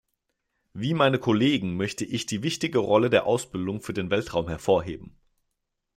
[0.73, 5.15] Wie meine Kollegen möchte ich die wichtige Rolle der Ausbildung für den Weltraum hervorheben.